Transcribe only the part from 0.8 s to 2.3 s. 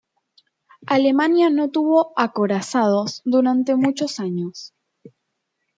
Alemania no tuvo